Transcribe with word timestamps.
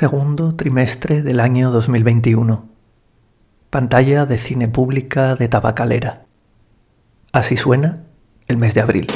segundo 0.00 0.56
trimestre 0.56 1.20
del 1.20 1.40
año 1.40 1.70
2021. 1.70 2.70
Pantalla 3.68 4.24
de 4.24 4.38
cine 4.38 4.66
pública 4.66 5.36
de 5.36 5.46
Tabacalera. 5.46 6.24
Así 7.32 7.58
suena 7.58 8.04
el 8.46 8.56
mes 8.56 8.72
de 8.72 8.80
abril. 8.80 9.06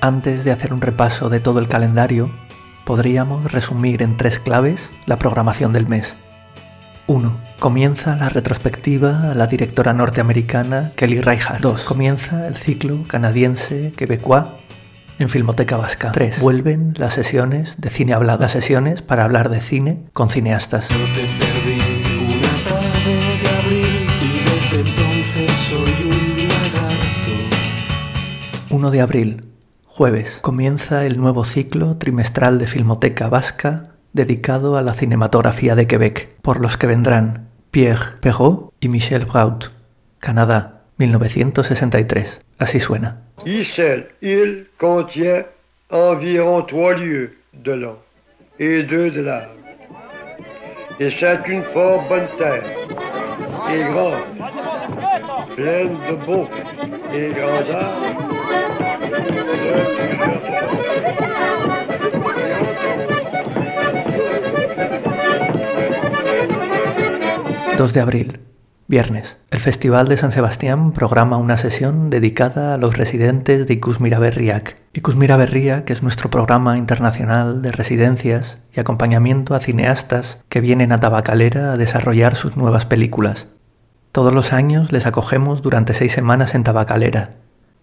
Antes 0.00 0.44
de 0.44 0.52
hacer 0.52 0.72
un 0.72 0.80
repaso 0.80 1.28
de 1.28 1.40
todo 1.40 1.58
el 1.58 1.68
calendario, 1.68 2.30
podríamos 2.86 3.52
resumir 3.52 4.00
en 4.00 4.16
tres 4.16 4.38
claves 4.38 4.90
la 5.04 5.18
programación 5.18 5.74
del 5.74 5.86
mes. 5.86 6.16
1. 7.08 7.45
Comienza 7.58 8.16
la 8.16 8.28
retrospectiva 8.28 9.30
a 9.30 9.34
la 9.34 9.46
directora 9.46 9.94
norteamericana 9.94 10.92
Kelly 10.94 11.22
Reichardt. 11.22 11.62
2. 11.62 11.84
Comienza 11.84 12.46
el 12.46 12.56
ciclo 12.56 13.04
canadiense 13.08 13.94
quebecois 13.96 14.44
en 15.18 15.30
Filmoteca 15.30 15.78
Vasca. 15.78 16.12
3. 16.12 16.40
Vuelven 16.40 16.92
las 16.98 17.14
sesiones 17.14 17.76
de 17.78 17.88
cine 17.88 18.12
hablado. 18.12 18.42
Las 18.42 18.52
sesiones 18.52 19.00
para 19.00 19.24
hablar 19.24 19.48
de 19.48 19.62
cine 19.62 20.04
con 20.12 20.28
cineastas. 20.28 20.88
Yo 20.88 20.98
te 21.14 21.22
perdí 21.22 21.80
una 22.36 22.52
tarde 22.68 23.38
de 23.40 23.48
abril 23.48 24.06
y 24.20 24.38
desde 24.44 24.80
entonces 24.90 25.50
soy 25.52 26.10
un 26.10 26.48
lagarto. 26.48 27.30
1 28.68 28.90
de 28.90 29.00
abril, 29.00 29.48
jueves, 29.86 30.40
comienza 30.42 31.06
el 31.06 31.18
nuevo 31.18 31.46
ciclo 31.46 31.96
trimestral 31.96 32.58
de 32.58 32.66
Filmoteca 32.66 33.30
Vasca 33.30 33.94
dedicado 34.12 34.76
a 34.76 34.82
la 34.82 34.94
cinematografía 34.94 35.74
de 35.74 35.86
Quebec, 35.86 36.34
por 36.40 36.60
los 36.60 36.76
que 36.76 36.86
vendrán 36.86 37.45
Pierre 37.76 38.14
Perrault 38.22 38.72
y 38.80 38.88
Michel 38.88 39.26
Braut, 39.26 39.70
Canadá, 40.18 40.80
1963. 40.96 42.40
Así 42.58 42.80
suena. 42.80 43.20
Ixelles, 43.44 44.08
île 44.22 44.66
contient 44.78 45.44
environ 45.90 46.62
3 46.62 46.94
lieues 46.94 47.36
de 47.52 47.72
long 47.74 47.98
et 48.58 48.82
2 48.82 49.10
de 49.10 49.20
large. 49.20 49.50
Et 51.00 51.10
c'est 51.10 51.46
une 51.48 51.64
fort 51.64 52.08
bonne 52.08 52.28
terre, 52.38 52.64
et 53.68 53.84
grande, 53.92 54.24
pleine 55.54 55.98
de 56.08 56.14
beaux 56.24 56.48
et 57.12 57.30
grands 57.34 57.68
arbres, 57.76 58.24
de 59.52 60.05
2 67.76 67.92
de 67.92 68.00
abril, 68.00 68.40
viernes. 68.88 69.36
El 69.50 69.60
Festival 69.60 70.08
de 70.08 70.16
San 70.16 70.32
Sebastián 70.32 70.92
programa 70.92 71.36
una 71.36 71.58
sesión 71.58 72.08
dedicada 72.08 72.72
a 72.72 72.78
los 72.78 72.96
residentes 72.96 73.66
de 73.66 73.74
Ikusmira 73.74 74.18
Berriak. 74.18 74.78
Ikusmira 74.94 75.36
Berriak 75.36 75.90
es 75.90 76.02
nuestro 76.02 76.30
programa 76.30 76.78
internacional 76.78 77.60
de 77.60 77.72
residencias 77.72 78.60
y 78.74 78.80
acompañamiento 78.80 79.54
a 79.54 79.60
cineastas 79.60 80.42
que 80.48 80.62
vienen 80.62 80.90
a 80.90 80.98
Tabacalera 80.98 81.72
a 81.72 81.76
desarrollar 81.76 82.34
sus 82.34 82.56
nuevas 82.56 82.86
películas. 82.86 83.48
Todos 84.10 84.32
los 84.32 84.54
años 84.54 84.90
les 84.90 85.04
acogemos 85.04 85.60
durante 85.60 85.92
seis 85.92 86.12
semanas 86.12 86.54
en 86.54 86.64
Tabacalera 86.64 87.28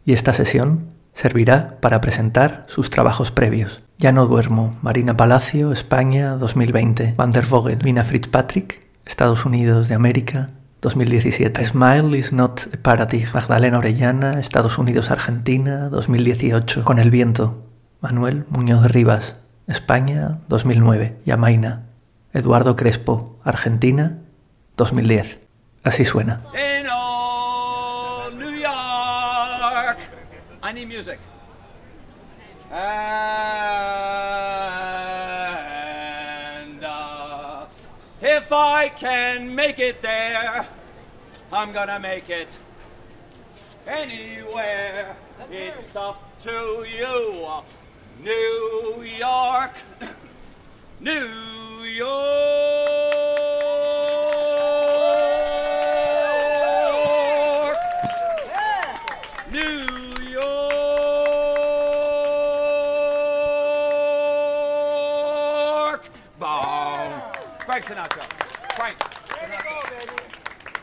y 0.05 0.13
esta 0.13 0.33
sesión 0.33 0.88
servirá 1.13 1.78
para 1.81 2.02
presentar 2.02 2.66
sus 2.67 2.89
trabajos 2.89 3.30
previos. 3.30 3.83
Ya 4.00 4.11
no 4.11 4.25
duermo, 4.25 4.75
Marina 4.81 5.16
Palacio, 5.16 5.72
España 5.72 6.31
2020, 6.31 7.13
Van 7.16 7.31
der 7.31 7.45
Vogel, 7.45 7.78
Mina 7.83 8.03
Fitzpatrick, 8.03 8.83
Estados 9.06 9.46
Unidos 9.46 9.90
de 9.90 9.96
América 9.96 10.48
2017, 10.82 11.66
Smile 11.66 12.18
is 12.18 12.34
not 12.34 12.62
a 12.73 12.78
party, 12.78 13.26
Magdalena 13.34 13.78
Orellana, 13.78 14.40
Estados 14.40 14.78
Unidos 14.78 15.12
Argentina 15.12 15.90
2018, 15.90 16.84
Con 16.84 17.00
el 17.00 17.12
viento, 17.12 17.64
Manuel 18.02 18.46
Muñoz 18.50 18.92
Rivas, 18.92 19.40
España 19.68 20.40
2009, 20.50 21.19
Yamaina, 21.25 21.84
Eduardo 22.34 22.75
Crespo, 22.75 23.40
Argentina 23.44 24.19
2010. 24.78 25.40
Así 25.84 26.06
suena. 26.06 26.42
New 28.38 28.52
York. 28.59 30.00
I 30.63 30.74
need 30.74 30.88
music. 30.88 31.19
And 32.72 33.34
I 38.56 38.90
can 38.96 39.56
make 39.56 39.80
it 39.80 40.02
there, 40.02 40.68
I'm 41.52 41.72
gonna 41.72 42.00
make 42.00 42.30
it 42.30 42.47
anywhere. 43.88 45.16
It's 45.50 45.96
up 45.96 46.22
to 46.44 46.86
you, 46.88 47.47
New 48.22 49.03
York, 49.18 49.74
New 51.00 51.84
York. 51.84 52.13
New 59.52 59.86
York. 60.31 60.84
Boom. 66.40 67.22
Frank 67.66 67.86
Sinatra. 67.86 68.43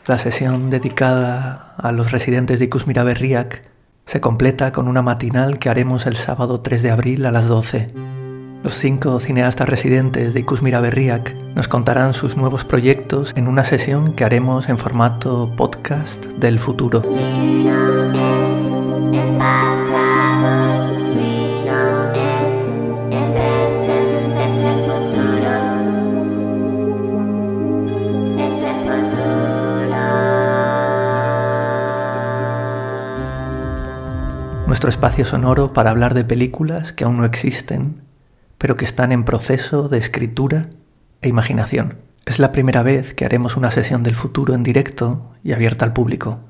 La 0.06 0.18
sesión 0.18 0.70
dedicada 0.70 1.74
a 1.78 1.92
los 1.92 2.10
residentes 2.10 2.58
de 2.58 2.64
Ikusmira 2.64 3.04
se 4.06 4.20
completa 4.20 4.72
con 4.72 4.88
una 4.88 5.02
matinal 5.02 5.58
que 5.58 5.68
haremos 5.68 6.06
el 6.06 6.16
sábado 6.16 6.60
3 6.60 6.82
de 6.82 6.90
abril 6.90 7.26
a 7.26 7.30
las 7.30 7.46
12. 7.46 7.92
Los 8.62 8.74
cinco 8.74 9.20
cineastas 9.20 9.68
residentes 9.68 10.34
de 10.34 10.40
Ikusmira 10.40 10.82
nos 11.54 11.68
contarán 11.68 12.12
sus 12.12 12.36
nuevos 12.36 12.64
proyectos 12.64 13.32
en 13.36 13.46
una 13.46 13.64
sesión 13.64 14.14
que 14.14 14.24
haremos 14.24 14.68
en 14.68 14.78
formato 14.78 15.54
podcast 15.56 16.26
del 16.26 16.58
futuro. 16.58 17.02
Nuestro 34.80 34.98
espacio 34.98 35.26
sonoro 35.26 35.74
para 35.74 35.90
hablar 35.90 36.14
de 36.14 36.24
películas 36.24 36.94
que 36.94 37.04
aún 37.04 37.18
no 37.18 37.26
existen, 37.26 38.00
pero 38.56 38.76
que 38.76 38.86
están 38.86 39.12
en 39.12 39.24
proceso 39.24 39.90
de 39.90 39.98
escritura 39.98 40.70
e 41.20 41.28
imaginación. 41.28 41.98
Es 42.24 42.38
la 42.38 42.50
primera 42.50 42.82
vez 42.82 43.12
que 43.12 43.26
haremos 43.26 43.58
una 43.58 43.70
sesión 43.70 44.02
del 44.02 44.14
futuro 44.14 44.54
en 44.54 44.62
directo 44.62 45.32
y 45.44 45.52
abierta 45.52 45.84
al 45.84 45.92
público. 45.92 46.40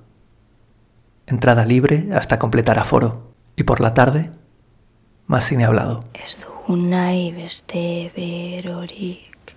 Entrada 1.26 1.64
libre 1.64 2.10
hasta 2.14 2.38
completar 2.38 2.78
aforo. 2.78 3.32
Y 3.56 3.64
por 3.64 3.80
la 3.80 3.94
tarde, 3.94 4.30
más 5.26 5.46
cine 5.46 5.64
hablado. 5.64 5.98
Beste 6.68 8.12
berorik. 8.14 9.56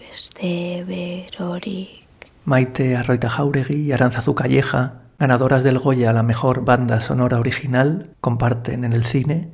Beste 0.00 0.84
berorik. 0.84 2.02
Maite 2.44 2.96
Arroita 2.96 3.30
Jauregui 3.30 3.82
y 3.86 3.92
Aranzazu 3.92 4.34
Calleja, 4.34 5.01
ganadoras 5.26 5.62
del 5.62 5.78
Goya 5.78 6.10
a 6.10 6.12
la 6.12 6.24
mejor 6.24 6.64
banda 6.64 7.00
sonora 7.00 7.38
original, 7.38 8.10
comparten 8.20 8.84
en 8.84 8.92
el 8.92 9.04
cine 9.04 9.50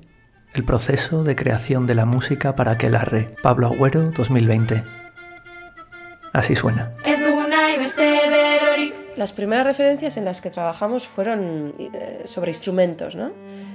el 0.54 0.64
proceso 0.64 1.24
de 1.24 1.36
creación 1.36 1.86
de 1.86 1.94
la 1.94 2.06
música 2.06 2.56
para 2.56 2.70
Aquelarre, 2.72 3.26
Pablo 3.42 3.66
Agüero 3.66 4.10
2020. 4.12 4.82
Así 6.32 6.56
suena. 6.56 6.92
Las 9.18 9.32
primeras 9.34 9.66
referencias 9.66 10.16
en 10.16 10.24
las 10.24 10.40
que 10.40 10.48
trabajamos 10.48 11.06
fueron 11.06 11.74
eh, 11.78 12.22
sobre 12.24 12.50
instrumentos, 12.52 13.14
¿no? 13.14 13.30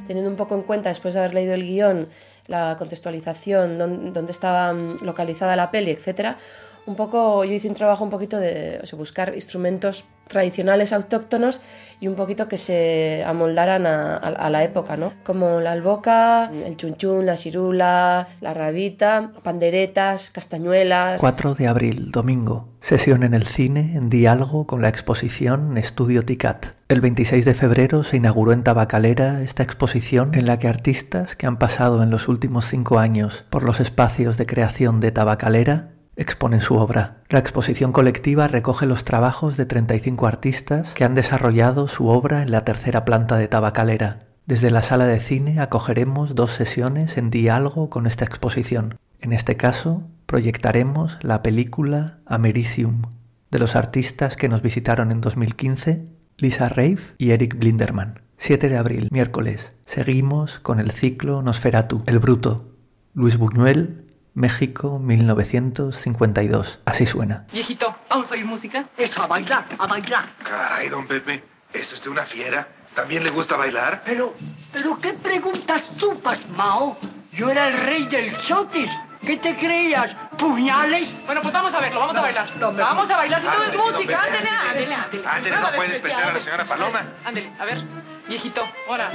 Teniendo 0.08 0.32
un 0.32 0.36
poco 0.38 0.56
en 0.56 0.64
cuenta, 0.64 0.90
después 0.90 1.14
de 1.14 1.20
haber 1.20 1.36
leído 1.36 1.54
el 1.54 1.62
guion, 1.62 2.08
la 2.48 2.76
contextualización, 2.80 3.78
dón- 3.78 4.14
dónde 4.14 4.32
estaba 4.32 4.74
mm, 4.74 5.04
localizada 5.04 5.56
la 5.56 5.70
peli, 5.70 5.92
etcétera, 5.92 6.38
un 6.86 6.96
poco, 6.96 7.44
yo 7.46 7.54
hice 7.54 7.68
un 7.70 7.76
trabajo 7.76 8.04
un 8.04 8.10
poquito 8.10 8.38
de 8.38 8.82
buscar 8.98 9.34
instrumentos 9.36 10.06
tradicionales 10.28 10.94
autóctonos 10.94 11.60
y 12.00 12.08
un 12.08 12.16
poquito 12.16 12.48
que 12.48 12.58
se 12.58 13.24
amoldaran 13.26 13.86
a, 13.86 14.16
a- 14.16 14.18
a 14.18 14.50
la 14.50 14.64
época, 14.64 14.96
¿no? 14.98 15.14
Como 15.24 15.60
la 15.62 15.72
alboca, 15.74 16.50
el 16.66 16.76
chunchún, 16.78 17.26
la 17.26 17.36
cirula, 17.38 18.28
la 18.42 18.54
rabita, 18.54 19.32
panderetas, 19.44 20.30
castañuelas. 20.30 21.20
4 21.22 21.56
de 21.56 21.68
abril, 21.68 22.12
domingo. 22.12 22.70
Sesión 22.80 23.24
en 23.24 23.34
el 23.34 23.46
cine 23.46 23.94
en 23.96 24.10
diálogo 24.10 24.66
con 24.68 24.82
la 24.82 24.90
exposición 24.90 25.78
Estudio 25.78 26.26
Ticat. 26.26 26.66
El 26.90 27.00
26 27.02 27.46
de 27.46 27.54
febrero 27.54 28.04
se 28.04 28.18
inauguró 28.18 28.52
en 28.54 28.64
Tabacalera 28.64 29.42
esta 29.42 29.64
exposición 29.64 30.36
en 30.36 30.46
la 30.48 30.60
que 30.60 30.68
artistas 30.68 31.36
que 31.36 31.48
han 31.48 31.58
pasado 31.58 32.04
en 32.04 32.10
los 32.10 32.28
últimos 32.28 32.66
cinco 32.68 33.00
años 33.00 33.46
por 33.50 33.64
los 33.64 33.80
espacios 33.80 34.38
de 34.38 34.46
creación 34.46 35.00
de 35.00 35.12
Tabacalera 35.12 35.90
exponen 36.16 36.60
su 36.60 36.76
obra. 36.76 37.18
La 37.30 37.40
exposición 37.40 37.92
colectiva 37.92 38.48
recoge 38.48 38.86
los 38.86 39.04
trabajos 39.04 39.58
de 39.58 39.66
35 39.66 40.28
artistas 40.28 40.94
que 40.94 41.04
han 41.04 41.16
desarrollado 41.16 41.88
su 41.88 42.08
obra 42.08 42.42
en 42.42 42.52
la 42.52 42.64
tercera 42.66 43.06
planta 43.06 43.38
de 43.38 43.48
Tabacalera. 43.48 44.28
Desde 44.46 44.72
la 44.72 44.82
sala 44.82 45.06
de 45.06 45.20
cine 45.20 45.60
acogeremos 45.60 46.36
dos 46.36 46.52
sesiones 46.52 47.18
en 47.18 47.30
diálogo 47.30 47.90
con 47.90 48.06
esta 48.06 48.26
exposición. 48.26 48.98
En 49.20 49.32
este 49.32 49.56
caso, 49.56 50.04
proyectaremos 50.26 51.18
la 51.22 51.42
película 51.42 52.20
Americium, 52.26 53.04
de 53.52 53.60
los 53.60 53.76
artistas 53.76 54.36
que 54.36 54.50
nos 54.50 54.62
visitaron 54.62 55.12
en 55.12 55.22
2015, 55.22 56.08
Lisa 56.38 56.68
Reif 56.68 57.14
y 57.18 57.32
Eric 57.32 57.58
Blinderman. 57.58 58.22
7 58.38 58.68
de 58.68 58.78
abril, 58.78 59.08
miércoles. 59.12 59.78
Seguimos 59.86 60.60
con 60.60 60.80
el 60.80 60.92
ciclo 60.92 61.42
Nosferatu, 61.42 62.04
El 62.06 62.20
Bruto. 62.20 62.74
Luis 63.14 63.38
Buñuel, 63.38 64.03
México, 64.36 65.00
1952. 65.00 66.80
Así 66.86 67.06
suena. 67.06 67.46
Viejito, 67.52 67.96
¿vamos 68.10 68.32
a 68.32 68.34
oír 68.34 68.46
música? 68.46 68.86
Eso, 68.98 69.22
a 69.22 69.28
bailar, 69.28 69.66
a 69.78 69.86
bailar. 69.88 70.26
Caray, 70.44 70.90
don 70.90 71.06
Pepe, 71.08 71.44
¿es 71.72 71.94
usted 71.94 72.10
una 72.12 72.26
fiera? 72.26 72.68
¿También 72.96 73.24
le 73.24 73.30
gusta 73.30 73.58
bailar? 73.58 74.02
Pero, 74.06 74.34
pero 74.72 74.98
¿qué 75.00 75.14
preguntas 75.14 75.92
tú, 75.98 76.20
Pasmao? 76.20 76.98
Yo 77.32 77.50
era 77.50 77.68
el 77.70 77.78
rey 77.80 78.06
del 78.06 78.40
chotis. 78.42 78.90
¿Qué 79.22 79.38
te 79.38 79.56
creías? 79.56 80.12
¿Puñales? 80.38 81.10
Bueno, 81.26 81.42
pues 81.42 81.54
vamos 81.54 81.74
a 81.74 81.80
verlo, 81.80 82.00
vamos 82.02 82.16
a 82.16 82.22
bailar. 82.22 82.48
no 82.60 82.72
me- 82.72 82.82
vamos 82.82 83.10
a 83.10 83.16
bailar, 83.18 83.42
si 83.42 83.48
todo 83.48 83.64
es 83.64 83.94
música. 83.94 84.22
Ándele, 84.24 84.50
ándele, 84.50 84.96
ándele. 85.26 85.56
no 85.62 85.72
de 85.72 85.78
puede 85.78 85.94
especial. 85.94 85.94
despreciar 85.94 86.30
a 86.30 86.34
la 86.34 86.40
señora 86.40 86.66
Paloma. 86.66 87.04
Ándele, 87.26 87.50
a 87.60 87.66
ver, 87.66 87.82
viejito, 88.28 88.62
ahora, 88.90 89.12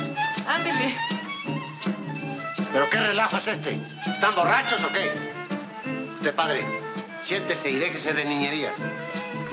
ándele. 0.48 0.96
¿Pero 2.78 2.90
qué 2.90 3.00
relajo 3.00 3.38
es 3.38 3.48
este? 3.48 3.76
¿Están 4.08 4.36
borrachos 4.36 4.80
o 4.84 4.92
qué? 4.92 5.10
Usted, 6.14 6.32
padre, 6.32 6.60
siéntese 7.22 7.72
y 7.72 7.74
déjese 7.74 8.14
de 8.14 8.24
niñerías. 8.24 8.76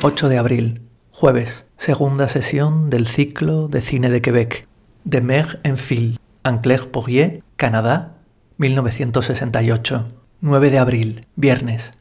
8 0.03 0.29
de 0.29 0.37
abril, 0.37 0.83
jueves, 1.09 1.65
segunda 1.75 2.29
sesión 2.29 2.91
del 2.91 3.07
ciclo 3.07 3.67
de 3.67 3.81
cine 3.81 4.11
de 4.11 4.21
Quebec, 4.21 4.67
de 5.05 5.21
Mer 5.21 5.59
en 5.63 5.77
Fil, 5.77 6.19
Ancler-Poirier, 6.43 7.41
Canadá, 7.55 8.11
1968. 8.57 10.07
9 10.41 10.69
de 10.69 10.77
abril, 10.77 11.27
viernes, 11.35 11.93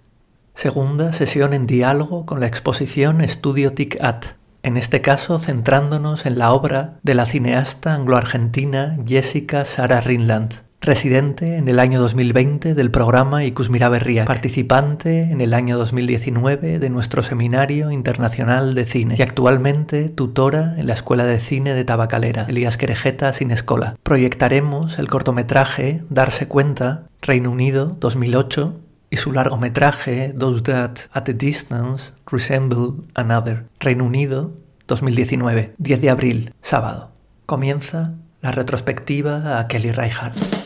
segunda 0.54 1.14
sesión 1.14 1.54
en 1.54 1.66
diálogo 1.66 2.26
con 2.26 2.40
la 2.40 2.48
exposición 2.48 3.22
Estudio 3.22 3.72
Tic 3.72 3.96
At, 4.02 4.26
en 4.62 4.76
este 4.76 5.00
caso 5.00 5.38
centrándonos 5.38 6.26
en 6.26 6.38
la 6.38 6.52
obra 6.52 6.98
de 7.02 7.14
la 7.14 7.24
cineasta 7.24 7.94
anglo-argentina 7.94 8.98
Jessica 9.06 9.64
Sara 9.64 10.02
Rinland, 10.02 10.64
residente 10.84 11.56
en 11.56 11.68
el 11.68 11.78
año 11.78 12.00
2020 12.00 12.74
del 12.74 12.90
programa 12.90 13.44
Icus 13.44 13.70
Miraberría, 13.70 14.24
participante 14.24 15.22
en 15.22 15.40
el 15.40 15.54
año 15.54 15.78
2019 15.78 16.78
de 16.78 16.90
nuestro 16.90 17.22
Seminario 17.22 17.90
Internacional 17.90 18.74
de 18.74 18.86
Cine 18.86 19.16
y 19.18 19.22
actualmente 19.22 20.08
tutora 20.08 20.74
en 20.78 20.86
la 20.86 20.94
Escuela 20.94 21.24
de 21.24 21.40
Cine 21.40 21.74
de 21.74 21.84
Tabacalera, 21.84 22.46
Elías 22.48 22.76
Querejeta 22.76 23.32
sin 23.32 23.50
escola. 23.50 23.96
Proyectaremos 24.02 24.98
el 24.98 25.08
cortometraje 25.08 26.02
Darse 26.10 26.46
Cuenta, 26.48 27.04
Reino 27.22 27.50
Unido 27.50 27.96
2008, 27.98 28.80
y 29.10 29.16
su 29.16 29.32
largometraje 29.32 30.34
Those 30.36 30.62
That 30.62 30.96
at 31.12 31.28
a 31.28 31.32
Distance 31.32 32.12
Resemble 32.26 33.04
Another, 33.14 33.66
Reino 33.78 34.04
Unido 34.04 34.52
2019, 34.88 35.74
10 35.78 36.00
de 36.00 36.10
abril, 36.10 36.54
sábado. 36.62 37.10
Comienza 37.46 38.14
la 38.42 38.50
retrospectiva 38.50 39.58
a 39.58 39.68
Kelly 39.68 39.92
Reichardt. 39.92 40.63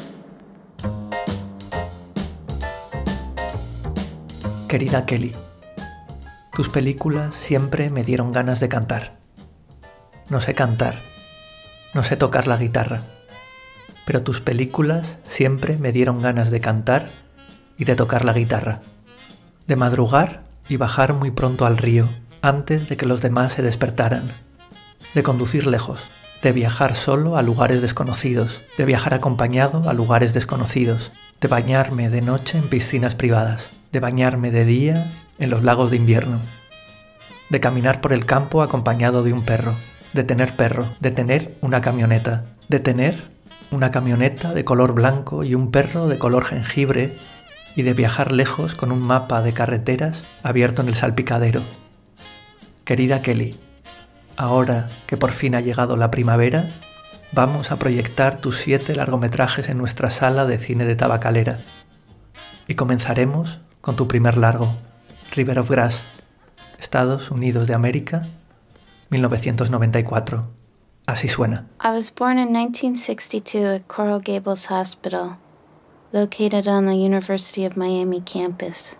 Querida 4.69 5.07
Kelly, 5.07 5.33
tus 6.53 6.69
películas 6.69 7.35
siempre 7.35 7.89
me 7.89 8.05
dieron 8.05 8.33
ganas 8.33 8.61
de 8.61 8.69
cantar. 8.69 9.17
No 10.29 10.43
sé 10.43 10.53
cantar, 10.53 10.97
no 11.95 12.05
sé 12.05 12.19
tocar 12.19 12.47
la 12.47 12.59
guitarra, 12.59 13.01
pero 14.05 14.23
tus 14.23 14.43
películas 14.43 15.17
siempre 15.27 15.79
me 15.79 15.91
dieron 15.91 16.21
ganas 16.21 16.51
de 16.51 16.61
cantar 16.61 17.09
y 17.79 17.87
de 17.87 17.97
tocar 17.97 18.27
la 18.27 18.35
guitarra, 18.35 18.83
de 19.67 19.77
madrugar 19.77 20.43
y 20.69 20.77
bajar 20.77 21.15
muy 21.15 21.31
pronto 21.31 21.65
al 21.65 21.79
río 21.79 22.07
antes 22.43 22.91
de 22.91 22.99
que 22.99 23.07
los 23.07 23.23
demás 23.23 23.55
se 23.55 23.63
despertaran, 23.63 24.33
de 25.15 25.23
conducir 25.23 25.67
lejos, 25.67 26.01
de 26.43 26.53
viajar 26.53 26.95
solo 26.95 27.39
a 27.39 27.43
lugares 27.43 27.81
desconocidos, 27.81 28.61
de 28.77 28.85
viajar 28.85 29.15
acompañado 29.15 29.89
a 29.89 29.95
lugares 29.95 30.35
desconocidos, 30.35 31.11
de 31.41 31.49
bañarme 31.49 32.11
de 32.11 32.21
noche 32.21 32.59
en 32.59 32.69
piscinas 32.69 33.15
privadas, 33.15 33.71
de 33.93 34.01
bañarme 34.01 34.51
de 34.51 34.65
día 34.65 35.13
en 35.39 35.51
los 35.51 35.63
lagos 35.63 35.91
de 35.91 35.97
invierno, 35.97 36.41
de 37.51 37.61
caminar 37.61 38.01
por 38.01 38.13
el 38.13 38.27
campo 38.27 38.63
acompañado 38.63 39.23
de 39.23 39.33
un 39.33 39.45
perro, 39.45 39.77
de 40.13 40.25
tener 40.25 40.57
perro, 40.57 40.89
de 41.01 41.11
tener 41.11 41.57
una 41.61 41.81
camioneta, 41.81 42.45
de 42.69 42.81
tener 42.81 43.31
una 43.71 43.91
camioneta 43.91 44.55
de 44.55 44.65
color 44.65 44.95
blanco 44.95 45.45
y 45.45 45.55
un 45.55 45.71
perro 45.71 46.09
de 46.09 46.19
color 46.19 46.45
jengibre 46.45 47.17
y 47.77 47.83
de 47.83 47.95
viajar 47.95 48.33
lejos 48.33 48.75
con 48.75 48.93
un 48.93 49.01
mapa 49.01 49.43
de 49.43 49.53
carreteras 49.53 50.25
abierto 50.43 50.83
en 50.83 50.89
el 50.89 50.95
salpicadero. 50.95 51.63
Querida 52.85 53.23
Kelly, 53.23 53.59
ahora 54.37 54.89
que 55.07 55.17
por 55.17 55.33
fin 55.33 55.55
ha 55.55 55.61
llegado 55.61 55.97
la 55.97 56.11
primavera, 56.11 56.75
vamos 57.33 57.71
a 57.71 57.79
proyectar 57.79 58.41
tus 58.41 58.59
siete 58.59 58.95
largometrajes 58.95 59.69
en 59.69 59.79
nuestra 59.79 60.11
sala 60.11 60.47
de 60.47 60.59
cine 60.59 60.85
de 60.85 60.97
Tabacalera. 60.97 61.61
Y 62.67 62.75
comenzaremos 62.75 63.61
con 63.89 63.97
tu 63.97 64.07
primer 64.07 64.37
largo, 64.37 64.69
River 65.35 65.61
of 65.61 65.71
Grass, 65.71 66.03
Estados 66.79 67.31
Unidos 67.31 67.67
de 67.67 67.73
América, 67.73 68.29
1994. 69.09 70.47
Así 71.07 71.27
suena. 71.27 71.65
I 71.81 71.93
was 71.93 72.11
born 72.11 72.37
in 72.37 72.53
1962 72.53 73.65
at 73.65 73.89
Coral 73.89 74.21
Gables 74.21 74.67
Hospital, 74.67 75.39
located 76.13 76.69
on 76.69 76.85
the 76.85 76.97
University 76.97 77.65
of 77.65 77.79
Miami 77.79 78.21
campus. 78.21 78.97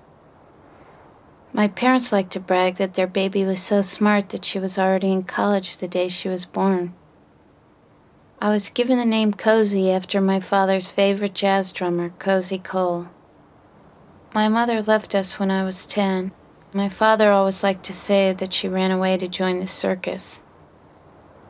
My 1.53 1.69
parents 1.69 2.11
like 2.11 2.31
to 2.31 2.41
brag 2.41 2.77
that 2.77 2.95
their 2.95 3.07
baby 3.07 3.45
was 3.45 3.61
so 3.61 3.83
smart 3.83 4.31
that 4.31 4.47
she 4.47 4.59
was 4.59 4.79
already 4.79 5.13
in 5.13 5.25
college 5.25 5.77
the 5.77 5.87
day 5.89 6.09
she 6.09 6.31
was 6.31 6.47
born. 6.47 6.95
I 8.41 8.49
was 8.49 8.71
given 8.71 8.97
the 8.97 9.05
name 9.05 9.35
Cozy 9.35 9.91
after 9.91 10.23
my 10.23 10.41
father's 10.41 10.87
favorite 10.87 11.35
jazz 11.35 11.73
drummer, 11.73 12.09
Cozy 12.19 12.59
Cole. 12.59 13.09
My 14.35 14.49
mother 14.49 14.83
left 14.83 15.15
us 15.15 15.39
when 15.39 15.51
I 15.51 15.65
was 15.65 15.87
10. 15.87 16.33
My 16.75 16.91
father 16.91 17.33
always 17.33 17.63
liked 17.63 17.85
to 17.85 17.95
say 17.95 18.35
that 18.35 18.53
she 18.53 18.69
ran 18.69 18.91
away 18.91 19.17
to 19.17 19.27
join 19.27 19.57
the 19.57 19.67
circus. 19.67 20.43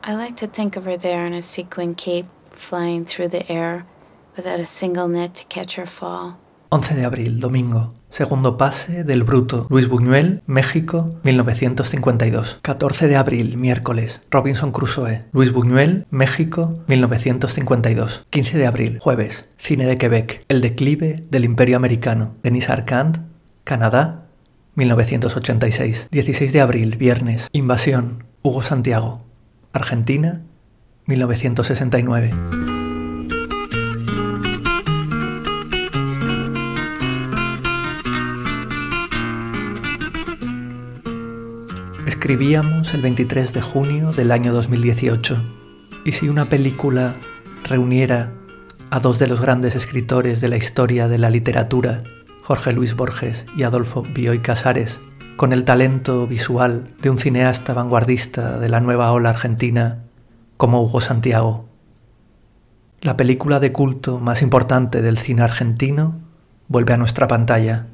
I 0.03 0.15
like 0.15 0.37
to 0.37 0.47
think 0.47 0.77
of 0.77 0.85
her 0.85 0.97
there 0.97 1.27
in 1.27 1.35
a 1.35 1.43
sequin 1.43 1.97
cape, 1.97 2.27
flying 2.51 3.05
through 3.05 3.29
the 3.29 3.51
air 3.51 3.85
without 4.37 4.61
a 4.61 4.65
single 4.65 5.09
net 5.09 5.35
to 5.35 5.45
catch 5.47 5.75
her 5.75 5.87
fall. 5.87 6.39
11 6.71 6.97
de 6.97 7.05
abril, 7.07 7.41
domingo. 7.41 7.95
Segundo 8.11 8.59
pase 8.59 9.03
del 9.05 9.23
Bruto. 9.23 9.67
Luis 9.71 9.89
Buñuel, 9.89 10.43
México, 10.47 11.15
1952. 11.25 12.59
14 12.61 13.09
de 13.09 13.17
abril, 13.17 13.57
miércoles. 13.57 14.21
Robinson 14.31 14.71
Crusoe. 14.71 15.25
Luis 15.33 15.53
Buñuel, 15.53 16.07
México, 16.11 16.75
1952. 16.87 18.27
15 18.29 18.59
de 18.59 18.67
abril, 18.67 18.99
jueves. 19.01 19.49
Cine 19.57 19.87
de 19.87 19.97
Quebec. 19.97 20.45
El 20.49 20.61
declive 20.61 21.25
del 21.31 21.45
Imperio 21.45 21.77
Americano. 21.77 22.35
Denis 22.43 22.69
Arcand, 22.69 23.27
Canadá, 23.65 24.27
1986. 24.75 26.09
16 26.11 26.53
de 26.53 26.61
abril, 26.61 26.97
viernes. 26.97 27.49
Invasión. 27.53 28.25
Hugo 28.43 28.63
Santiago. 28.63 29.23
Argentina, 29.73 30.43
1969. 31.07 32.88
Escribíamos 42.29 42.93
el 42.93 43.01
23 43.01 43.55
de 43.55 43.63
junio 43.63 44.13
del 44.13 44.33
año 44.33 44.53
2018. 44.53 45.43
¿Y 46.05 46.13
si 46.13 46.29
una 46.29 46.51
película 46.51 47.15
reuniera 47.65 48.35
a 48.91 49.01
dos 49.01 49.19
de 49.19 49.29
los 49.29 49.41
grandes 49.41 49.75
escritores 49.75 50.43
de 50.43 50.49
la 50.49 50.59
historia 50.59 51.09
de 51.09 51.17
la 51.17 51.31
literatura, 51.31 52.03
Jorge 52.43 52.75
Luis 52.75 52.95
Borges 52.95 53.47
y 53.57 53.63
Adolfo 53.63 54.03
Bioy 54.03 54.41
Casares, 54.41 55.01
con 55.39 55.55
el 55.55 55.65
talento 55.65 56.27
visual 56.27 56.89
de 57.01 57.09
un 57.09 57.17
cineasta 57.17 57.73
vanguardista 57.73 58.59
de 58.59 58.69
la 58.69 58.81
nueva 58.81 59.11
ola 59.13 59.31
argentina 59.31 60.05
como 60.59 60.83
Hugo 60.83 61.01
Santiago? 61.01 61.67
La 63.01 63.17
película 63.17 63.59
de 63.59 63.73
culto 63.73 64.21
más 64.21 64.43
importante 64.43 65.01
del 65.01 65.17
cine 65.17 65.41
argentino 65.41 66.21
vuelve 66.69 66.93
a 66.93 66.99
nuestra 66.99 67.27
pantalla, 67.27 67.87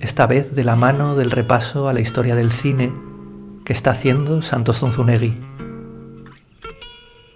esta 0.00 0.26
vez 0.26 0.54
de 0.54 0.62
la 0.62 0.76
mano 0.76 1.14
del 1.14 1.30
repaso 1.30 1.88
a 1.88 1.94
la 1.94 2.00
historia 2.00 2.34
del 2.34 2.52
cine 2.52 2.92
que 3.66 3.72
está 3.72 3.90
haciendo 3.90 4.42
Santos 4.42 4.78
Zunzunegui. 4.78 5.34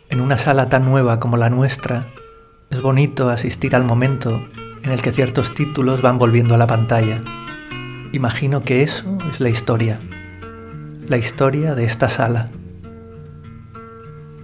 En 0.08 0.20
una 0.20 0.36
sala 0.36 0.68
tan 0.68 0.84
nueva 0.84 1.18
como 1.18 1.36
la 1.36 1.50
nuestra, 1.50 2.06
es 2.70 2.80
bonito 2.80 3.28
asistir 3.28 3.74
al 3.74 3.82
momento 3.82 4.40
en 4.84 4.92
el 4.92 5.02
que 5.02 5.10
ciertos 5.10 5.52
títulos 5.54 6.02
van 6.02 6.18
volviendo 6.18 6.54
a 6.54 6.58
la 6.58 6.68
pantalla. 6.68 7.20
Imagino 8.12 8.62
que 8.62 8.84
eso 8.84 9.18
es 9.32 9.40
la 9.40 9.48
historia, 9.48 9.98
la 11.08 11.16
historia 11.16 11.74
de 11.74 11.84
esta 11.84 12.08
sala. 12.08 12.48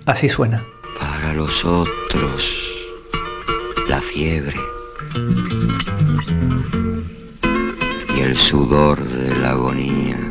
Así 0.07 0.29
suena. 0.29 0.65
Para 0.99 1.35
los 1.35 1.65
otros, 1.65 2.53
la 3.89 4.01
fiebre 4.01 4.57
y 8.17 8.21
el 8.21 8.37
sudor 8.37 9.05
de 9.05 9.37
la 9.37 9.51
agonía. 9.51 10.26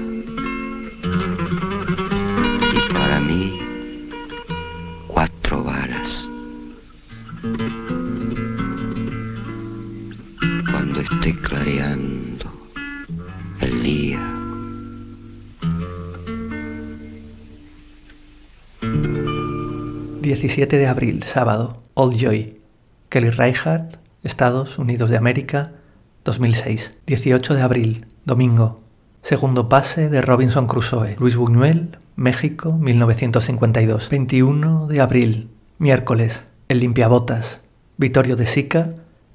17 20.46 20.78
de 20.78 20.86
abril, 20.86 21.24
sábado, 21.24 21.74
Old 21.96 22.18
Joy, 22.18 22.62
Kelly 23.10 23.32
Reichardt, 23.32 23.98
Estados 24.22 24.78
Unidos 24.78 25.10
de 25.10 25.18
América, 25.18 25.72
2006. 26.24 26.92
18 27.08 27.56
de 27.56 27.62
abril, 27.64 28.06
domingo, 28.26 28.80
segundo 29.24 29.70
pase 29.70 30.08
de 30.08 30.22
Robinson 30.22 30.68
Crusoe, 30.68 31.16
Luis 31.18 31.36
Buñuel, 31.36 31.98
México, 32.16 32.74
1952. 32.74 34.08
21 34.10 34.86
de 34.86 35.02
abril, 35.02 35.50
miércoles, 35.80 36.46
El 36.68 36.80
limpiabotas, 36.80 37.62
Vittorio 37.98 38.36
De 38.36 38.46
Sica, 38.46 38.92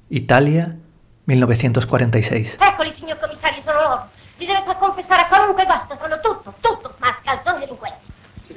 Italia, 0.09 0.77
1946. 1.25 2.57
Eccoli, 2.57 2.93
signor 2.93 3.19
commissario, 3.19 3.61
sono 3.65 3.81
loro. 3.81 4.07
Li 4.39 4.45
deve 4.45 4.63
far 4.63 4.77
confessare 4.77 5.27
qualunque 5.27 5.65
guasto, 5.65 5.97
sono 6.01 6.17
tutto, 6.21 6.53
tutto. 6.61 6.95
Si 6.97 8.00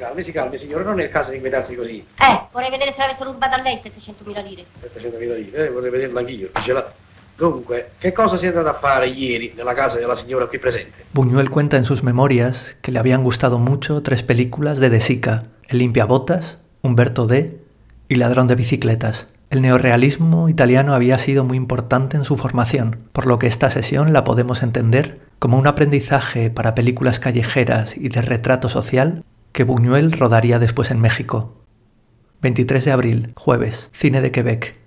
calmi, 0.04 0.22
si 0.22 0.32
calmi, 0.32 0.58
signore, 0.58 0.84
non 0.84 1.00
è 1.00 1.04
il 1.04 1.10
caso 1.10 1.30
di 1.30 1.36
inquietarsi 1.36 1.74
così. 1.74 2.06
Eh, 2.18 2.40
vorrei 2.52 2.70
vedere 2.70 2.92
se 2.92 2.98
l'avessero 2.98 3.32
rubata 3.32 3.56
a 3.56 3.62
lei 3.62 3.80
700.000 3.82 4.44
lire. 4.44 4.64
700.000 4.82 5.34
lire, 5.36 5.66
eh, 5.66 5.70
vorrei 5.70 5.90
vederlo 5.90 6.18
anch'io, 6.18 6.50
ce 6.62 6.72
l'ha. 6.72 6.92
Dunque, 7.36 7.92
che 7.98 8.12
cosa 8.12 8.36
si 8.36 8.44
è 8.44 8.48
andato 8.48 8.68
a 8.68 8.74
fare 8.74 9.08
ieri 9.08 9.54
nella 9.56 9.74
casa 9.74 9.98
della 9.98 10.14
signora 10.14 10.46
qui 10.46 10.58
presente? 10.58 11.04
Buñuel 11.12 11.48
cuenta 11.48 11.76
en 11.76 11.84
sus 11.84 12.02
memorias 12.04 12.76
que 12.80 12.92
le 12.92 13.00
habían 13.00 13.24
gustado 13.24 13.58
mucho 13.58 14.02
tres 14.02 14.22
películas 14.22 14.78
de 14.78 14.88
De 14.88 15.00
Sica, 15.00 15.42
El 15.66 15.78
limpiabotas, 15.78 16.58
Humberto 16.82 17.26
D 17.26 17.58
y 18.06 18.14
Ladrón 18.16 18.46
de 18.46 18.54
bicicletas. 18.54 19.26
El 19.50 19.62
neorrealismo 19.62 20.48
italiano 20.48 20.94
había 20.94 21.18
sido 21.18 21.44
muy 21.44 21.56
importante 21.56 22.16
en 22.16 22.24
su 22.24 22.36
formación, 22.36 22.98
por 23.12 23.26
lo 23.26 23.38
que 23.38 23.46
esta 23.46 23.68
sesión 23.70 24.12
la 24.12 24.22
podemos 24.22 24.62
entender 24.62 25.18
como 25.40 25.58
un 25.58 25.66
aprendizaje 25.66 26.50
para 26.50 26.74
películas 26.74 27.18
callejeras 27.18 27.96
y 27.96 28.10
de 28.10 28.22
retrato 28.22 28.68
social 28.68 29.24
que 29.54 29.62
Buñuel 29.62 30.12
rodaría 30.12 30.58
después 30.58 30.90
en 30.90 31.00
México. 31.00 31.54
23 32.42 32.84
de 32.84 32.90
abril, 32.90 33.32
jueves, 33.36 33.88
Cine 33.92 34.20
de 34.20 34.32
Quebec. 34.32 34.78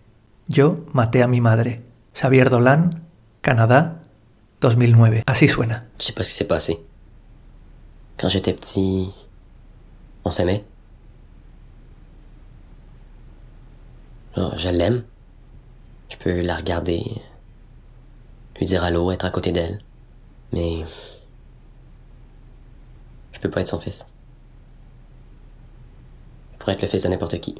Yo 0.49 0.85
maté 0.91 1.23
a 1.23 1.27
mi 1.27 1.39
madre. 1.39 1.81
Xavier 2.13 2.49
Dolan, 2.49 2.89
Canadá, 3.41 4.03
2009. 4.59 5.23
Así 5.25 5.47
suena. 5.47 5.87
Je 5.97 6.07
sais 6.07 6.13
pas 6.13 6.23
ce 6.23 6.29
qui 6.29 6.35
s'est 6.35 6.45
passé. 6.45 6.85
Quand 8.17 8.27
j'étais 8.27 8.53
petit, 8.53 9.09
on 10.25 10.31
s'aimait. 10.31 10.65
Je 14.35 14.69
l'aime. 14.69 15.03
Je 16.09 16.17
peux 16.17 16.41
la 16.41 16.57
regarder, 16.57 17.03
lui 18.57 18.65
dire 18.65 18.83
allô, 18.83 19.11
être 19.11 19.25
à 19.25 19.29
côté 19.29 19.51
d'elle. 19.53 19.81
Mais 20.51 20.83
je 23.31 23.39
peux 23.39 23.49
pas 23.49 23.61
être 23.61 23.69
son 23.69 23.79
fils. 23.79 24.05
Je 26.67 26.73
pourrais 26.73 26.75
être 26.75 26.81
le 26.81 26.87
fils 26.89 27.03
de 27.03 27.07
n'importe 27.07 27.39
qui, 27.39 27.55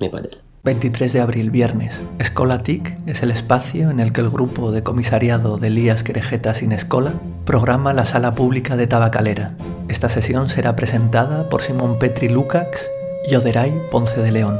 mais 0.00 0.08
pas 0.08 0.20
d'elle. 0.20 0.38
23 0.64 1.12
de 1.12 1.20
abril, 1.20 1.52
viernes. 1.52 2.02
Escolatic 2.18 2.92
es 3.06 3.22
el 3.22 3.30
espacio 3.30 3.88
en 3.88 4.00
el 4.00 4.12
que 4.12 4.20
el 4.20 4.30
grupo 4.30 4.72
de 4.72 4.82
comisariado 4.82 5.58
de 5.58 5.68
Elías 5.68 6.02
Querejeta 6.02 6.54
sin 6.54 6.72
Escola 6.72 7.12
programa 7.44 7.92
la 7.92 8.04
sala 8.04 8.34
pública 8.34 8.76
de 8.76 8.88
Tabacalera. 8.88 9.54
Esta 9.88 10.08
sesión 10.08 10.48
será 10.48 10.74
presentada 10.74 11.48
por 11.48 11.62
Simón 11.62 12.00
Petri 12.00 12.28
Lukács 12.28 12.90
y 13.28 13.36
Oderay 13.36 13.72
Ponce 13.92 14.20
de 14.20 14.32
León. 14.32 14.58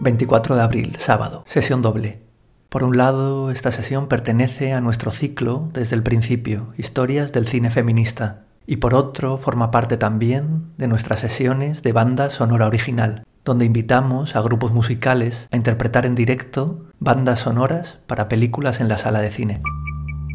24 0.00 0.56
de 0.56 0.62
abril, 0.62 0.96
sábado, 0.98 1.44
sesión 1.46 1.82
doble. 1.82 2.22
Por 2.70 2.82
un 2.82 2.96
lado, 2.96 3.50
esta 3.50 3.72
sesión 3.72 4.08
pertenece 4.08 4.72
a 4.72 4.80
nuestro 4.80 5.12
ciclo 5.12 5.68
desde 5.74 5.96
el 5.96 6.02
principio, 6.02 6.72
Historias 6.78 7.32
del 7.32 7.46
cine 7.46 7.70
feminista, 7.70 8.47
y 8.68 8.76
por 8.76 8.94
otro 8.94 9.38
forma 9.38 9.70
parte 9.70 9.96
también 9.96 10.74
de 10.76 10.88
nuestras 10.88 11.20
sesiones 11.20 11.82
de 11.82 11.92
banda 11.92 12.28
sonora 12.28 12.66
original, 12.66 13.24
donde 13.42 13.64
invitamos 13.64 14.36
a 14.36 14.42
grupos 14.42 14.72
musicales 14.72 15.48
a 15.50 15.56
interpretar 15.56 16.04
en 16.04 16.14
directo 16.14 16.84
bandas 17.00 17.40
sonoras 17.40 17.98
para 18.06 18.28
películas 18.28 18.80
en 18.80 18.88
la 18.88 18.98
sala 18.98 19.22
de 19.22 19.30
cine. 19.30 19.62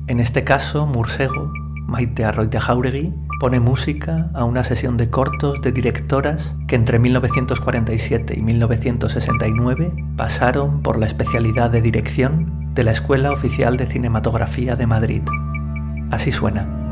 En 0.08 0.20
este 0.20 0.44
caso, 0.44 0.88
Mursego, 0.88 1.54
Maite 1.86 2.26
Arroite 2.26 2.60
Jauregui, 2.60 3.14
pone 3.40 3.60
música 3.60 4.32
a 4.34 4.46
una 4.46 4.64
sesión 4.64 4.98
de 4.98 5.12
cortos 5.12 5.62
de 5.62 5.72
directoras 5.72 6.56
que 6.68 6.76
entre 6.76 6.98
1947 6.98 8.34
y 8.36 8.42
1969 8.42 9.94
pasaron 10.18 10.82
por 10.82 10.98
la 10.98 11.06
especialidad 11.06 11.70
de 11.70 11.84
dirección 11.84 12.74
de 12.74 12.84
la 12.84 12.94
Escuela 12.94 13.32
Oficial 13.32 13.78
de 13.78 13.86
Cinematografía 13.86 14.76
de 14.76 14.88
Madrid. 14.88 15.22
Así 16.10 16.32
suena. 16.32 16.83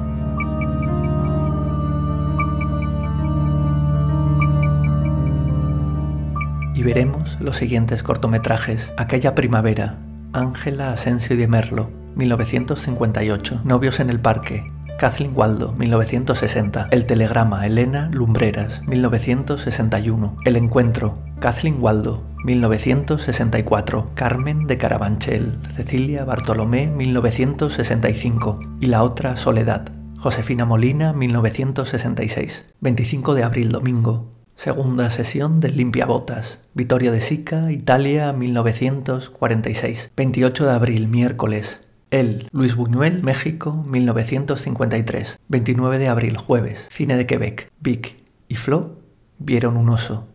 Y 6.81 6.83
veremos 6.83 7.37
los 7.39 7.57
siguientes 7.57 8.01
cortometrajes. 8.01 8.91
Aquella 8.97 9.35
primavera, 9.35 9.99
Ángela 10.33 10.91
Asensio 10.91 11.37
de 11.37 11.47
Merlo, 11.47 11.91
1958. 12.15 13.61
Novios 13.63 13.99
en 13.99 14.09
el 14.09 14.19
parque, 14.19 14.65
Kathleen 14.97 15.33
Waldo, 15.35 15.73
1960. 15.73 16.87
El 16.89 17.05
telegrama, 17.05 17.67
Elena 17.67 18.09
Lumbreras, 18.11 18.81
1961. 18.87 20.37
El 20.43 20.55
encuentro, 20.55 21.13
Kathleen 21.39 21.77
Waldo, 21.79 22.23
1964. 22.45 24.13
Carmen 24.15 24.65
de 24.65 24.79
Carabanchel, 24.79 25.59
Cecilia 25.75 26.25
Bartolomé, 26.25 26.87
1965. 26.87 28.59
Y 28.79 28.87
la 28.87 29.03
otra, 29.03 29.35
Soledad, 29.35 29.87
Josefina 30.17 30.65
Molina, 30.65 31.13
1966. 31.13 32.65
25 32.79 33.35
de 33.35 33.43
abril, 33.43 33.69
domingo, 33.69 34.40
Segunda 34.63 35.09
sesión 35.09 35.59
del 35.59 35.75
Limpiabotas, 35.75 36.59
Vitoria 36.75 37.11
de 37.11 37.19
Sica, 37.19 37.71
Italia, 37.71 38.31
1946. 38.31 40.11
28 40.15 40.65
de 40.65 40.71
abril, 40.71 41.07
miércoles. 41.07 41.79
El, 42.11 42.47
Luis 42.51 42.75
Buñuel, 42.75 43.23
México, 43.23 43.83
1953. 43.87 45.39
29 45.47 45.97
de 45.97 46.07
abril, 46.07 46.37
jueves. 46.37 46.87
Cine 46.91 47.15
de 47.15 47.25
Quebec. 47.25 47.71
Vic 47.79 48.17
y 48.47 48.53
Flo 48.53 48.99
vieron 49.39 49.77
un 49.77 49.89
oso. 49.89 50.27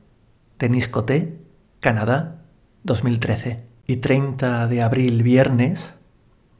Denis 0.58 0.88
Coté, 0.88 1.38
Canadá, 1.78 2.42
2013. 2.82 3.58
Y 3.86 3.98
30 3.98 4.66
de 4.66 4.82
abril, 4.82 5.22
viernes, 5.22 5.94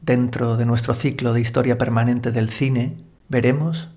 dentro 0.01 0.55
de 0.55 0.65
nuestro 0.65 0.93
ciclo 0.93 1.33
de 1.33 1.41
historia 1.41 1.77
permanente 1.77 2.31
del 2.31 2.49
cine, 2.49 2.95
veremos 3.27 3.89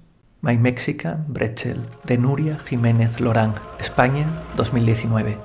My 0.42 0.56
Mexican 0.56 1.26
Bretzel 1.28 1.87
de 2.04 2.16
Nuria 2.16 2.59
Jiménez 2.59 3.20
Lorán, 3.20 3.52
España 3.78 4.26
2019. 4.56 5.37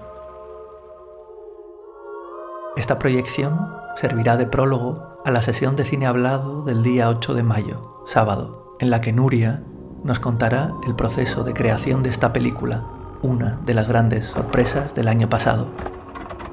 Esta 2.78 2.98
proyección 2.98 3.60
servirá 3.98 4.38
de 4.38 4.46
prólogo 4.46 5.20
a 5.26 5.32
la 5.32 5.42
sesión 5.42 5.76
de 5.76 5.84
cine 5.84 6.08
hablado 6.08 6.64
del 6.64 6.82
día 6.82 7.10
8 7.10 7.34
de 7.34 7.44
mayo, 7.44 8.04
sábado, 8.06 8.74
en 8.80 8.90
la 8.90 9.02
que 9.02 9.12
Nuria 9.12 9.64
nos 10.06 10.22
contará 10.22 10.72
el 10.88 10.96
proceso 10.96 11.44
de 11.44 11.54
creación 11.54 12.02
de 12.02 12.10
esta 12.10 12.32
película, 12.32 12.88
una 13.22 13.60
de 13.66 13.74
las 13.74 13.90
grandes 13.90 14.28
sorpresas 14.28 14.96
del 14.96 15.10
año 15.10 15.28
pasado. 15.28 15.74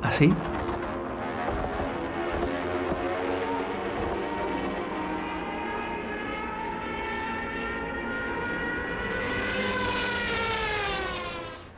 Así 0.02 0.34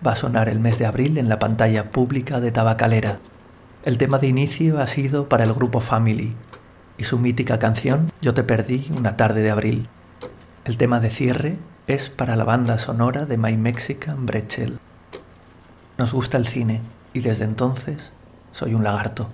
va 0.05 0.13
a 0.13 0.17
sonar 0.17 0.49
el 0.49 0.61
mes 0.61 0.79
de 0.79 0.87
abril 0.87 1.19
en 1.19 1.29
la 1.29 1.39
pantalla 1.39 1.91
pública 1.91 2.41
de 2.41 2.53
Tabacalera. 2.53 3.19
El 3.85 3.99
tema 3.99 4.19
de 4.19 4.27
inicio 4.27 4.81
ha 4.81 4.87
sido 4.87 5.29
para 5.29 5.45
el 5.45 5.53
grupo 5.53 5.81
Family 5.81 6.35
y 6.99 7.05
su 7.05 7.19
mítica 7.19 7.59
canción 7.59 8.11
Yo 8.21 8.35
te 8.35 8.45
perdí 8.45 8.91
una 8.97 9.17
tarde 9.17 9.43
de 9.43 9.51
abril. 9.51 9.89
El 10.65 10.77
tema 10.77 11.01
de 11.01 11.11
cierre 11.11 11.59
es 11.87 12.11
para 12.11 12.37
la 12.37 12.45
banda 12.45 12.79
sonora 12.79 13.27
de 13.27 13.37
My 13.37 13.57
Mexican 13.57 14.27
Bretzel. 14.27 14.79
Nos 15.99 16.13
gusta 16.13 16.39
el 16.39 16.47
cine 16.47 16.81
y 17.13 17.21
desde 17.21 17.45
entonces 17.45 18.11
soy 18.53 18.75
un 18.75 18.85
lagarto. 18.85 19.29